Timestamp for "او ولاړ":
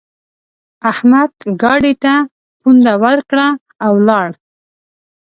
3.85-4.27